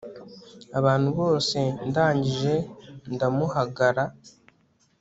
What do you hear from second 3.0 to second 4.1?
ndamuhagara